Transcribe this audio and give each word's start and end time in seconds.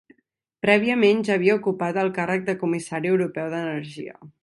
Prèviament 0.65 1.21
ja 1.27 1.35
havia 1.35 1.57
ocupat 1.61 2.01
el 2.07 2.11
càrrec 2.17 2.51
de 2.51 2.59
Comissari 2.65 3.15
Europeu 3.15 3.57
d'Energia. 3.57 4.21